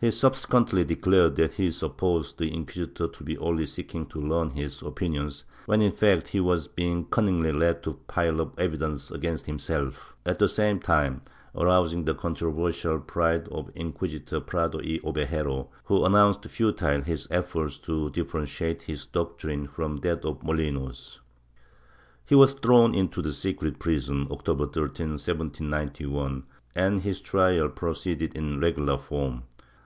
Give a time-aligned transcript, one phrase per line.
[0.00, 4.82] He subsequently declared that he supposed the inquisitor to be only seeking to learn his
[4.82, 10.14] opinions when in fact he was being cunningly led to pile up evidence against himself,
[10.26, 11.22] at the same time
[11.56, 18.10] arousing the controversial pride of Inquisitor Prado y Obejero, who pronounced futile his efforts to
[18.10, 21.20] differentiate his doctrine from that of Molinos.
[22.26, 26.42] He was thrown into the secret prison, October 13, 1791,
[26.74, 29.44] and his trial proceeded in regular form.